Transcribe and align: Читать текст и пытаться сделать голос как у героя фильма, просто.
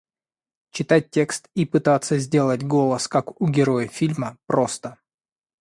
Читать 0.71 1.11
текст 1.11 1.47
и 1.53 1.63
пытаться 1.63 2.17
сделать 2.17 2.63
голос 2.63 3.07
как 3.07 3.39
у 3.39 3.47
героя 3.47 3.87
фильма, 3.87 4.39
просто. 4.47 4.97